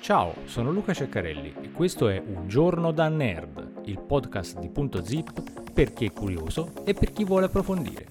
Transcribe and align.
Ciao, 0.00 0.34
sono 0.46 0.70
Luca 0.70 0.94
Ceccarelli 0.94 1.54
e 1.60 1.70
questo 1.70 2.08
è 2.08 2.18
Un 2.18 2.48
giorno 2.48 2.92
da 2.92 3.08
nerd, 3.08 3.82
il 3.84 4.00
podcast 4.00 4.58
di 4.58 4.70
Punto 4.70 5.04
Zip 5.04 5.70
per 5.70 5.92
chi 5.92 6.06
è 6.06 6.12
curioso 6.12 6.72
e 6.84 6.94
per 6.94 7.12
chi 7.12 7.24
vuole 7.24 7.46
approfondire. 7.46 8.06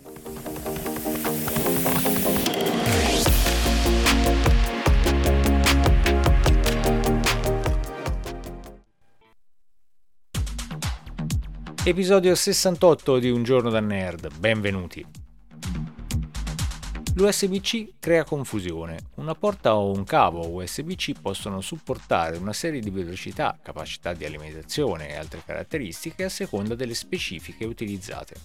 Episodio 11.83 12.35
68 12.35 13.17
di 13.17 13.31
Un 13.31 13.43
giorno 13.43 13.71
da 13.71 13.79
nerd, 13.79 14.37
benvenuti. 14.37 15.26
L'USB-C 17.17 17.93
crea 17.99 18.23
confusione. 18.23 18.99
Una 19.15 19.33
porta 19.33 19.75
o 19.75 19.91
un 19.91 20.03
cavo 20.03 20.49
USB-C 20.49 21.13
possono 21.19 21.61
supportare 21.61 22.37
una 22.37 22.53
serie 22.53 22.79
di 22.79 22.91
velocità, 22.91 23.57
capacità 23.59 24.13
di 24.13 24.23
alimentazione 24.23 25.09
e 25.09 25.15
altre 25.15 25.41
caratteristiche 25.43 26.25
a 26.25 26.29
seconda 26.29 26.75
delle 26.75 26.93
specifiche 26.93 27.65
utilizzate. 27.65 28.35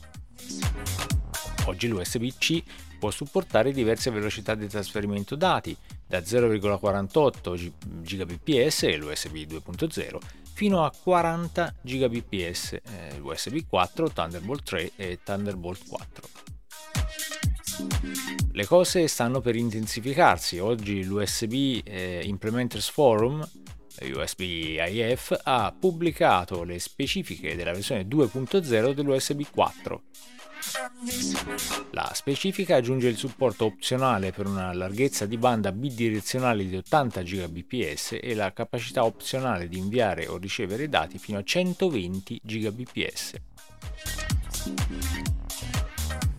Oggi 1.66 1.86
l'USB-C 1.86 2.62
può 2.98 3.10
supportare 3.10 3.72
diverse 3.72 4.10
velocità 4.10 4.54
di 4.54 4.66
trasferimento 4.66 5.36
dati, 5.36 5.76
da 6.06 6.20
0,48 6.20 7.72
Gbps 8.00 8.96
l'USB 8.96 9.34
2.0 9.34 10.18
fino 10.54 10.82
a 10.82 10.90
40 10.90 11.74
Gbps 11.82 12.72
eh, 12.72 12.80
USB 13.20 13.66
4, 13.68 14.08
Thunderbolt 14.08 14.62
3 14.62 14.92
e 14.96 15.18
Thunderbolt 15.22 15.86
4. 15.86 16.28
Le 18.54 18.66
cose 18.66 19.08
stanno 19.08 19.40
per 19.40 19.56
intensificarsi. 19.56 20.58
Oggi 20.58 21.04
l'USB 21.04 21.80
eh, 21.84 22.20
Implementers 22.24 22.90
Forum, 22.90 23.42
USB 24.14 24.40
IF, 24.40 25.40
ha 25.44 25.74
pubblicato 25.78 26.62
le 26.62 26.78
specifiche 26.78 27.56
della 27.56 27.72
versione 27.72 28.06
2.0 28.06 28.92
dell'USB 28.92 29.42
4. 29.50 30.02
La 31.92 32.10
specifica 32.14 32.76
aggiunge 32.76 33.08
il 33.08 33.16
supporto 33.16 33.64
opzionale 33.64 34.32
per 34.32 34.46
una 34.46 34.72
larghezza 34.74 35.24
di 35.24 35.38
banda 35.38 35.72
bidirezionale 35.72 36.66
di 36.66 36.76
80 36.76 37.22
Gbps 37.22 38.18
e 38.20 38.34
la 38.34 38.52
capacità 38.52 39.04
opzionale 39.04 39.66
di 39.66 39.78
inviare 39.78 40.28
o 40.28 40.36
ricevere 40.36 40.90
dati 40.90 41.18
fino 41.18 41.38
a 41.38 41.42
120 41.42 42.40
Gbps. 42.44 43.32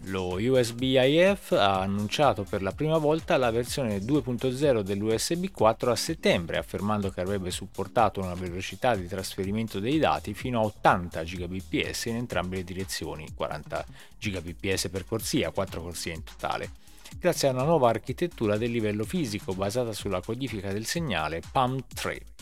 Lo 0.07 0.35
USB 0.35 0.81
IF 0.81 1.53
ha 1.53 1.79
annunciato 1.79 2.43
per 2.43 2.61
la 2.61 2.73
prima 2.73 2.97
volta 2.97 3.37
la 3.37 3.51
versione 3.51 3.99
2.0 3.99 4.81
dell'USB 4.81 5.49
4 5.49 5.91
a 5.91 5.95
settembre, 5.95 6.57
affermando 6.57 7.09
che 7.09 7.21
avrebbe 7.21 7.51
supportato 7.51 8.19
una 8.19 8.33
velocità 8.33 8.95
di 8.95 9.07
trasferimento 9.07 9.79
dei 9.79 9.99
dati 9.99 10.33
fino 10.33 10.59
a 10.59 10.65
80 10.65 11.23
Gbps 11.23 12.05
in 12.05 12.17
entrambe 12.17 12.57
le 12.57 12.63
direzioni, 12.65 13.33
40 13.33 13.85
Gbps 14.19 14.89
per 14.89 15.05
corsia, 15.05 15.51
4 15.51 15.81
corsie 15.81 16.13
in 16.13 16.23
totale, 16.23 16.71
grazie 17.17 17.47
a 17.47 17.51
una 17.51 17.63
nuova 17.63 17.89
architettura 17.89 18.57
del 18.57 18.71
livello 18.71 19.05
fisico 19.05 19.53
basata 19.53 19.93
sulla 19.93 20.21
codifica 20.21 20.73
del 20.73 20.85
segnale 20.85 21.41
PAM3. 21.53 22.32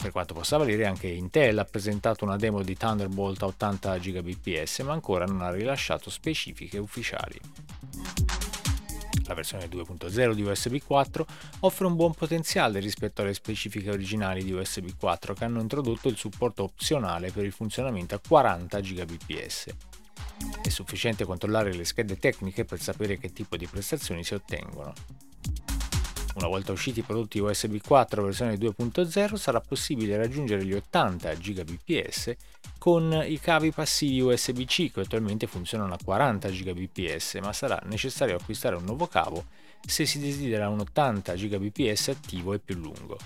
Per 0.00 0.12
quanto 0.12 0.32
possa 0.32 0.56
valere, 0.56 0.86
anche 0.86 1.08
Intel 1.08 1.58
ha 1.58 1.64
presentato 1.64 2.24
una 2.24 2.36
demo 2.36 2.62
di 2.62 2.76
Thunderbolt 2.76 3.42
a 3.42 3.46
80 3.46 3.98
Gbps, 3.98 4.78
ma 4.80 4.92
ancora 4.92 5.24
non 5.24 5.42
ha 5.42 5.50
rilasciato 5.50 6.08
specifiche 6.08 6.78
ufficiali. 6.78 7.38
La 9.26 9.34
versione 9.34 9.66
2.0 9.66 10.32
di 10.32 10.42
USB 10.42 10.76
4 10.78 11.26
offre 11.60 11.86
un 11.86 11.96
buon 11.96 12.14
potenziale 12.14 12.78
rispetto 12.78 13.22
alle 13.22 13.34
specifiche 13.34 13.90
originali 13.90 14.44
di 14.44 14.52
USB 14.52 14.90
4 14.96 15.34
che 15.34 15.44
hanno 15.44 15.60
introdotto 15.60 16.08
il 16.08 16.16
supporto 16.16 16.62
opzionale 16.62 17.32
per 17.32 17.44
il 17.44 17.52
funzionamento 17.52 18.14
a 18.14 18.20
40 18.26 18.80
Gbps. 18.80 19.66
È 20.62 20.68
sufficiente 20.68 21.24
controllare 21.24 21.74
le 21.74 21.84
schede 21.84 22.16
tecniche 22.16 22.64
per 22.64 22.80
sapere 22.80 23.18
che 23.18 23.32
tipo 23.32 23.56
di 23.56 23.66
prestazioni 23.66 24.22
si 24.22 24.34
ottengono. 24.34 24.94
Una 26.38 26.46
volta 26.46 26.70
usciti 26.70 27.00
i 27.00 27.02
prodotti 27.02 27.40
USB 27.40 27.78
4 27.84 28.22
versione 28.22 28.54
2.0 28.54 29.34
sarà 29.34 29.60
possibile 29.60 30.16
raggiungere 30.16 30.64
gli 30.64 30.72
80 30.72 31.34
Gbps 31.34 32.36
con 32.78 33.24
i 33.26 33.40
cavi 33.40 33.72
passivi 33.72 34.20
USB-C 34.20 34.92
che 34.92 35.00
attualmente 35.00 35.48
funzionano 35.48 35.94
a 35.94 35.98
40 36.02 36.48
Gbps, 36.48 37.38
ma 37.42 37.52
sarà 37.52 37.82
necessario 37.86 38.36
acquistare 38.36 38.76
un 38.76 38.84
nuovo 38.84 39.08
cavo 39.08 39.46
se 39.84 40.06
si 40.06 40.20
desidera 40.20 40.68
un 40.68 40.78
80 40.78 41.34
Gbps 41.34 42.08
attivo 42.08 42.54
e 42.54 42.60
più 42.60 42.76
lungo. 42.76 43.18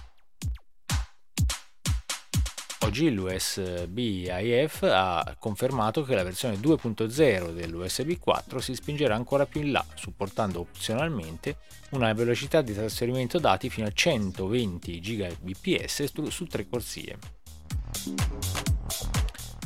Oggi 2.85 3.11
l'USB 3.11 3.97
IF 3.97 4.83
ha 4.83 5.37
confermato 5.39 6.03
che 6.03 6.17
la 6.17 6.25
versione 6.25 6.57
2.0 6.57 7.53
dell'USB 7.53 8.19
4 8.19 8.61
si 8.61 8.75
spingerà 8.75 9.15
ancora 9.15 9.47
più 9.47 9.61
in 9.61 9.71
là, 9.71 9.85
supportando 9.95 10.59
opzionalmente 10.59 11.59
una 11.91 12.13
velocità 12.13 12.61
di 12.61 12.75
trasferimento 12.75 13.39
dati 13.39 13.71
fino 13.71 13.87
a 13.87 13.93
120 13.93 15.01
Gbps 15.01 16.29
su 16.29 16.47
tre 16.47 16.69
corsie. 16.69 17.19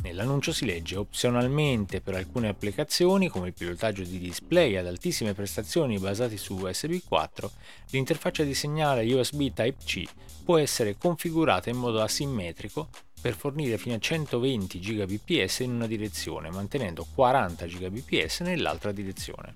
Nell'annuncio 0.07 0.53
si 0.53 0.63
legge 0.63 0.95
opzionalmente 0.95 1.99
per 1.99 2.15
alcune 2.15 2.47
applicazioni 2.47 3.27
come 3.27 3.47
il 3.47 3.53
pilotaggio 3.53 4.03
di 4.03 4.17
display 4.17 4.77
ad 4.77 4.87
altissime 4.87 5.33
prestazioni 5.33 5.99
basati 5.99 6.37
su 6.37 6.55
USB 6.55 6.99
4, 7.05 7.51
l'interfaccia 7.89 8.43
di 8.43 8.53
segnale 8.53 9.13
USB 9.13 9.51
Type-C 9.53 10.03
può 10.45 10.57
essere 10.57 10.95
configurata 10.97 11.69
in 11.69 11.75
modo 11.75 12.01
asimmetrico 12.01 12.87
per 13.19 13.35
fornire 13.35 13.77
fino 13.77 13.95
a 13.95 13.99
120 13.99 14.79
Gbps 14.79 15.59
in 15.59 15.71
una 15.71 15.87
direzione, 15.87 16.49
mantenendo 16.51 17.05
40 17.13 17.65
Gbps 17.65 18.39
nell'altra 18.39 18.93
direzione. 18.93 19.55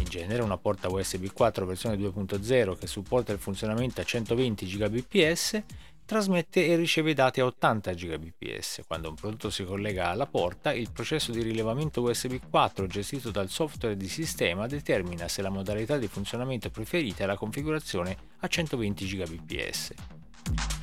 In 0.00 0.04
genere 0.04 0.42
una 0.42 0.58
porta 0.58 0.92
USB 0.92 1.28
4 1.32 1.64
versione 1.64 1.96
2.0 1.96 2.76
che 2.76 2.86
supporta 2.86 3.32
il 3.32 3.38
funzionamento 3.38 4.02
a 4.02 4.04
120 4.04 4.66
Gbps 4.66 5.62
trasmette 6.12 6.66
e 6.66 6.76
riceve 6.76 7.14
dati 7.14 7.40
a 7.40 7.46
80 7.46 7.94
Gbps. 7.94 8.82
Quando 8.86 9.08
un 9.08 9.14
prodotto 9.14 9.48
si 9.48 9.64
collega 9.64 10.10
alla 10.10 10.26
porta, 10.26 10.74
il 10.74 10.90
processo 10.92 11.32
di 11.32 11.40
rilevamento 11.40 12.02
USB 12.02 12.34
4 12.50 12.86
gestito 12.86 13.30
dal 13.30 13.48
software 13.48 13.96
di 13.96 14.08
sistema 14.08 14.66
determina 14.66 15.26
se 15.26 15.40
la 15.40 15.48
modalità 15.48 15.96
di 15.96 16.08
funzionamento 16.08 16.68
preferita 16.68 17.24
è 17.24 17.26
la 17.26 17.38
configurazione 17.38 18.14
a 18.40 18.46
120 18.46 19.06
Gbps. 19.06 19.94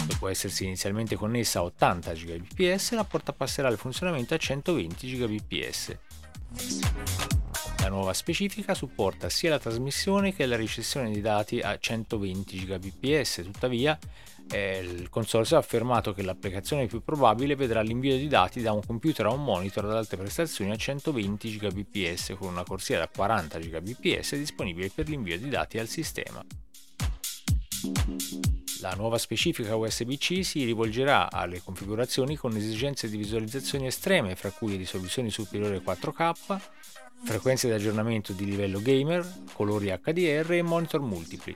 Dopo 0.08 0.28
essersi 0.30 0.66
inizialmente 0.66 1.16
connessa 1.16 1.60
a 1.60 1.64
80 1.66 2.12
Gbps, 2.14 2.94
la 2.94 3.04
porta 3.04 3.32
passerà 3.32 3.68
al 3.68 3.78
funzionamento 3.78 4.34
a 4.34 4.38
120 4.38 5.16
Gbps. 5.16 5.98
La 7.82 7.90
nuova 7.90 8.14
specifica 8.14 8.74
supporta 8.74 9.30
sia 9.30 9.52
la 9.52 9.60
trasmissione 9.60 10.34
che 10.34 10.48
la 10.48 10.56
ricezione 10.56 11.12
di 11.12 11.22
dati 11.22 11.60
a 11.60 11.78
120 11.78 12.66
Gbps, 12.66 13.42
tuttavia 13.44 13.96
eh, 14.52 14.80
il 14.80 15.10
consorzio 15.10 15.56
ha 15.56 15.60
affermato 15.60 16.14
che 16.14 16.24
l'applicazione 16.24 16.88
più 16.88 17.04
probabile 17.04 17.56
vedrà 17.56 17.82
l'invio 17.82 18.18
di 18.18 18.28
dati 18.28 18.62
da 18.62 18.72
un 18.72 18.82
computer 18.86 19.28
a 19.28 19.32
un 19.32 19.44
monitor 19.44 19.86
ad 19.86 19.96
alte 19.96 20.18
prestazioni 20.18 20.72
a 20.72 20.76
120 20.76 21.58
Gbps 21.58 22.36
con 22.38 22.50
una 22.50 22.64
corsia 22.64 22.98
da 22.98 23.08
40 23.08 23.60
Gbps 23.60 24.36
disponibile 24.36 24.92
per 24.94 25.08
l'invio 25.08 25.38
di 25.38 25.50
dati 25.50 25.78
al 25.78 25.88
sistema. 25.88 26.44
La 28.82 28.94
nuova 28.96 29.18
specifica 29.18 29.76
USB-C 29.76 30.44
si 30.44 30.64
rivolgerà 30.64 31.30
alle 31.30 31.62
configurazioni 31.62 32.36
con 32.38 32.56
esigenze 32.56 33.10
di 33.10 33.18
visualizzazione 33.18 33.88
estreme, 33.88 34.36
fra 34.36 34.52
cui 34.52 34.78
risoluzioni 34.78 35.30
superiori 35.30 35.76
a 35.76 35.82
4K, 35.82 36.60
frequenze 37.24 37.68
di 37.68 37.74
aggiornamento 37.74 38.32
di 38.32 38.46
livello 38.46 38.82
gamer, 38.82 39.44
colori 39.54 39.88
HDR 39.88 40.54
e 40.54 40.62
monitor 40.62 41.02
multipli. 41.02 41.56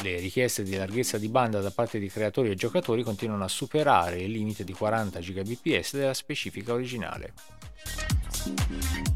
Le 0.00 0.20
richieste 0.20 0.62
di 0.62 0.76
larghezza 0.76 1.18
di 1.18 1.28
banda 1.28 1.60
da 1.60 1.72
parte 1.72 1.98
di 1.98 2.08
creatori 2.08 2.50
e 2.50 2.54
giocatori 2.54 3.02
continuano 3.02 3.42
a 3.42 3.48
superare 3.48 4.20
il 4.20 4.30
limite 4.30 4.62
di 4.62 4.72
40 4.72 5.18
Gbps 5.18 5.96
della 5.96 6.14
specifica 6.14 6.72
originale. 6.72 7.32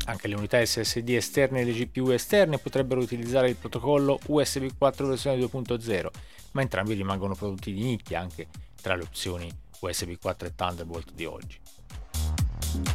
Anche 0.06 0.26
le 0.26 0.34
unità 0.34 0.64
SSD 0.64 1.10
esterne 1.10 1.60
e 1.60 1.64
le 1.64 1.72
GPU 1.72 2.10
esterne 2.10 2.58
potrebbero 2.58 3.00
utilizzare 3.00 3.48
il 3.48 3.56
protocollo 3.56 4.18
USB 4.26 4.70
4 4.76 5.06
versione 5.06 5.38
2.0, 5.38 6.06
ma 6.52 6.62
entrambi 6.62 6.94
rimangono 6.94 7.36
prodotti 7.36 7.72
di 7.72 7.82
nicchia 7.82 8.18
anche 8.18 8.48
tra 8.80 8.96
le 8.96 9.02
opzioni 9.02 9.48
USB 9.78 10.14
4 10.20 10.48
e 10.48 10.54
Thunderbolt 10.56 11.12
di 11.12 11.24
oggi. 11.24 11.58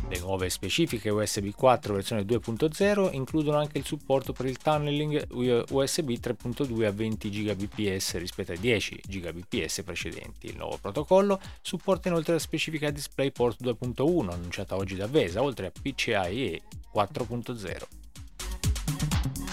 Le 0.10 0.20
nuove 0.20 0.50
specifiche 0.50 1.10
USB 1.10 1.50
4 1.50 1.94
versione 1.94 2.24
2.0 2.24 3.14
includono 3.14 3.58
anche 3.58 3.78
il 3.78 3.86
supporto 3.86 4.34
per 4.34 4.46
il 4.46 4.58
tunneling 4.58 5.28
USB 5.32 6.12
3.2 6.12 6.86
a 6.86 6.92
20 6.92 7.30
Gbps 7.30 8.18
rispetto 8.18 8.54
ai 8.54 8.60
10 8.60 9.02
Gbps 9.06 9.84
precedenti. 9.84 10.48
Il 10.48 10.58
nuovo 10.58 10.78
protocollo 10.82 11.40
supporta 11.62 12.08
inoltre 12.08 12.34
la 12.34 12.40
specifica 12.40 12.90
DisplayPort 12.90 13.62
2.1 13.64 14.32
annunciata 14.32 14.76
oggi 14.76 14.96
da 14.96 15.08
VESA, 15.08 15.42
oltre 15.42 15.68
a 15.68 15.72
PCIe 15.72 16.62
4.0. 16.94 18.07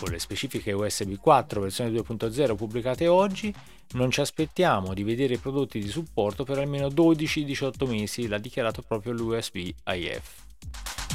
con 0.05 0.13
le 0.13 0.19
specifiche 0.19 0.73
USB 0.73 1.15
4 1.19 1.63
versione 1.63 1.91
2.0 1.91 2.57
pubblicate 2.57 3.07
oggi, 3.07 3.53
non 3.93 4.11
ci 4.11 4.21
aspettiamo 4.21 4.93
di 4.93 5.03
vedere 5.03 5.39
prodotti 5.39 5.79
di 5.79 5.89
supporto 5.89 6.45
per 6.45 6.59
almeno 6.59 6.89
12-18 6.89 7.89
mesi, 7.89 8.29
l'ha 8.29 8.37
dichiarato 8.37 8.83
proprio 8.83 9.13
l'USB 9.13 9.57
IF. 9.87 10.43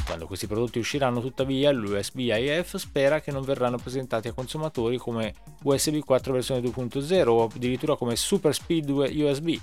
Quando 0.07 0.25
questi 0.25 0.47
prodotti 0.47 0.79
usciranno 0.79 1.21
tuttavia, 1.21 1.71
l'USB 1.71 2.17
IF 2.17 2.77
spera 2.77 3.21
che 3.21 3.29
non 3.29 3.43
verranno 3.43 3.77
presentati 3.77 4.27
a 4.27 4.33
consumatori 4.33 4.97
come 4.97 5.35
USB 5.61 5.99
4 5.99 6.33
versione 6.33 6.61
2.0 6.61 7.27
o 7.27 7.43
addirittura 7.43 7.95
come 7.95 8.15
Super 8.15 8.55
Speed 8.55 8.89
USB. 8.89 9.55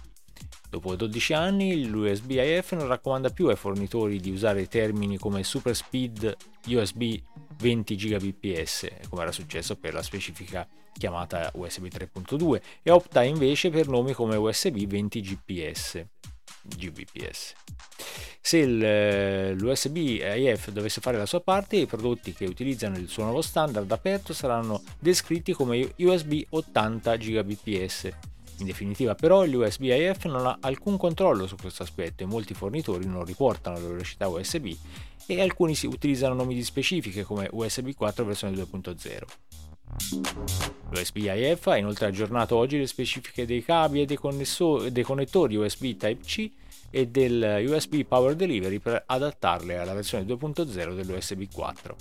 Dopo 0.70 0.94
12 0.94 1.32
anni 1.32 1.86
l'USB 1.86 2.30
IF 2.30 2.74
non 2.74 2.86
raccomanda 2.86 3.30
più 3.30 3.48
ai 3.48 3.56
fornitori 3.56 4.20
di 4.20 4.30
usare 4.30 4.68
termini 4.68 5.18
come 5.18 5.42
Super 5.42 5.74
Speed 5.74 6.36
USB 6.68 7.14
20 7.58 7.96
Gbps, 7.96 8.86
come 9.08 9.22
era 9.22 9.32
successo 9.32 9.76
per 9.76 9.94
la 9.94 10.02
specifica 10.02 10.66
chiamata 10.92 11.50
USB 11.54 11.86
3.2, 11.86 12.60
e 12.82 12.90
opta 12.90 13.22
invece 13.22 13.70
per 13.70 13.88
nomi 13.88 14.12
come 14.12 14.36
USB 14.36 14.86
20 14.86 15.20
GPS. 15.20 16.06
Gbps. 16.62 17.54
Se 18.40 18.60
eh, 18.60 19.54
l'USB 19.54 19.96
IF 19.96 20.70
dovesse 20.70 21.00
fare 21.00 21.16
la 21.16 21.26
sua 21.26 21.40
parte, 21.40 21.76
i 21.76 21.86
prodotti 21.86 22.32
che 22.32 22.44
utilizzano 22.44 22.96
il 22.96 23.08
suo 23.08 23.24
nuovo 23.24 23.42
standard 23.42 23.90
aperto 23.90 24.32
saranno 24.32 24.82
descritti 24.98 25.52
come 25.52 25.94
USB 25.96 26.42
80 26.48 27.16
Gbps. 27.16 28.08
In 28.58 28.66
definitiva 28.66 29.14
però 29.14 29.44
l'USB 29.44 29.82
IF 29.82 30.24
non 30.24 30.46
ha 30.46 30.58
alcun 30.60 30.96
controllo 30.96 31.46
su 31.46 31.56
questo 31.56 31.82
aspetto 31.82 32.22
e 32.22 32.26
molti 32.26 32.54
fornitori 32.54 33.06
non 33.06 33.24
riportano 33.24 33.78
la 33.78 33.86
velocità 33.86 34.28
USB 34.28 34.74
e 35.26 35.40
alcuni 35.40 35.74
si 35.74 35.86
utilizzano 35.86 36.34
nomi 36.34 36.54
di 36.54 36.64
specifiche 36.64 37.22
come 37.22 37.48
USB 37.52 37.90
4 37.94 38.24
versione 38.24 38.56
2.0. 38.56 39.24
L'USB 40.90 41.16
IF 41.16 41.66
ha 41.66 41.76
inoltre 41.76 42.06
aggiornato 42.06 42.56
oggi 42.56 42.78
le 42.78 42.86
specifiche 42.86 43.46
dei 43.46 43.62
cavi 43.62 44.02
e 44.02 44.04
dei, 44.06 44.18
dei 44.90 45.02
connettori 45.02 45.56
USB 45.56 45.96
Type-C 45.96 46.50
e 46.90 47.08
del 47.08 47.66
USB 47.68 48.02
Power 48.02 48.34
Delivery 48.34 48.78
per 48.78 49.02
adattarle 49.04 49.78
alla 49.78 49.94
versione 49.94 50.24
2.0 50.24 50.94
dell'USB 50.94 51.42
4. 51.52 51.96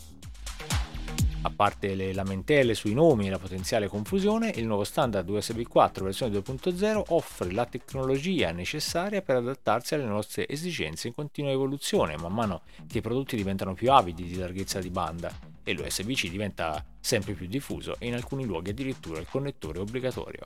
A 1.46 1.52
parte 1.56 1.94
le 1.94 2.12
lamentele 2.12 2.74
sui 2.74 2.96
nomi 2.96 3.28
e 3.28 3.30
la 3.30 3.38
potenziale 3.38 3.88
confusione, 3.88 4.52
il 4.56 4.66
nuovo 4.66 4.84
standard 4.84 5.30
USB 5.30 5.62
4 5.62 6.04
versione 6.04 6.36
2.0 6.36 7.04
offre 7.10 7.52
la 7.52 7.68
tecnologia 7.68 8.52
necessaria 8.52 9.22
per 9.22 9.36
adattarsi 9.36 9.94
alle 9.94 10.06
nostre 10.06 10.48
esigenze 10.48 11.08
in 11.08 11.14
continua 11.14 11.52
evoluzione, 11.52 12.18
man 12.18 12.34
mano 12.34 12.62
che 12.88 12.98
i 12.98 13.02
prodotti 13.02 13.36
diventano 13.36 13.76
più 13.76 13.92
avidi 13.92 14.24
di 14.24 14.38
larghezza 14.38 14.80
di 14.80 14.90
banda 14.90 15.32
e 15.64 15.74
l'USB-C 15.74 16.30
diventa 16.32 16.84
sempre 17.00 17.34
più 17.34 17.46
diffuso 17.46 17.96
e 18.00 18.08
in 18.08 18.16
alcuni 18.16 18.44
luoghi 18.44 18.72
addirittura 18.72 19.20
il 19.20 19.28
connettore 19.30 19.78
obbligatorio. 19.78 20.46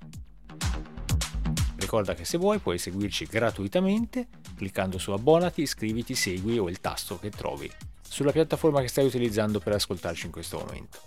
Ricorda 1.78 2.14
che 2.14 2.26
se 2.26 2.38
vuoi 2.38 2.60
puoi 2.60 2.78
seguirci 2.78 3.24
gratuitamente 3.24 4.28
cliccando 4.54 4.98
su 4.98 5.12
abbonati, 5.12 5.62
iscriviti, 5.62 6.14
segui 6.14 6.58
o 6.58 6.68
il 6.68 6.82
tasto 6.82 7.18
che 7.18 7.30
trovi 7.30 7.72
sulla 8.10 8.32
piattaforma 8.32 8.82
che 8.82 8.88
stai 8.88 9.06
utilizzando 9.06 9.60
per 9.60 9.74
ascoltarci 9.74 10.26
in 10.26 10.32
questo 10.32 10.58
momento. 10.58 11.00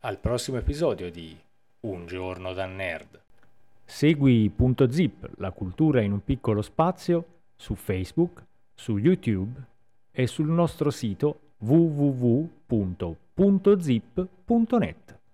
Al 0.00 0.18
prossimo 0.18 0.58
episodio 0.58 1.10
di 1.10 1.36
Un 1.80 2.06
giorno 2.06 2.52
da 2.52 2.66
nerd. 2.66 3.20
Segui 3.84 4.48
Punto 4.50 4.90
Zip, 4.90 5.28
la 5.36 5.50
cultura 5.50 6.00
in 6.00 6.12
un 6.12 6.24
piccolo 6.24 6.62
spazio, 6.62 7.40
su 7.56 7.74
Facebook, 7.74 8.44
su 8.74 8.96
YouTube 8.96 9.60
e 10.10 10.26
sul 10.26 10.48
nostro 10.48 10.90
sito 10.90 11.54
www.zip.net. 11.58 12.50